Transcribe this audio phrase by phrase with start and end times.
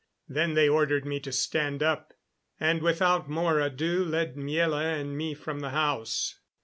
[0.27, 2.13] Then they ordered me to stand up,
[2.59, 6.39] and without more ado led Miela and me from the house.